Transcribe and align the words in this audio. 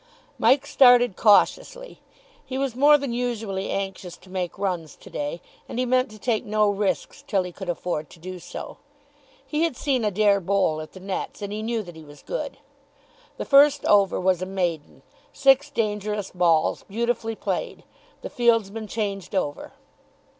Mike 0.39 0.65
started 0.65 1.15
cautiously. 1.15 1.99
He 2.43 2.57
was 2.57 2.75
more 2.75 2.97
than 2.97 3.13
usually 3.13 3.69
anxious 3.69 4.17
to 4.17 4.31
make 4.31 4.57
runs 4.57 4.95
to 4.95 5.11
day, 5.11 5.41
and 5.69 5.77
he 5.77 5.85
meant 5.85 6.09
to 6.09 6.17
take 6.17 6.43
no 6.43 6.67
risks 6.71 7.23
till 7.27 7.43
he 7.43 7.51
could 7.51 7.69
afford 7.69 8.09
to 8.09 8.17
do 8.17 8.39
so. 8.39 8.77
He 9.45 9.61
had 9.61 9.77
seen 9.77 10.03
Adair 10.03 10.39
bowl 10.39 10.81
at 10.81 10.93
the 10.93 10.99
nets, 10.99 11.43
and 11.43 11.53
he 11.53 11.61
knew 11.61 11.83
that 11.83 11.95
he 11.95 12.03
was 12.03 12.23
good. 12.23 12.57
The 13.37 13.45
first 13.45 13.85
over 13.85 14.19
was 14.19 14.41
a 14.41 14.47
maiden, 14.47 15.03
six 15.33 15.69
dangerous 15.69 16.31
balls 16.31 16.81
beautifully 16.81 17.35
played. 17.35 17.83
The 18.23 18.31
fieldsmen 18.31 18.87
changed 18.87 19.35
over. 19.35 19.71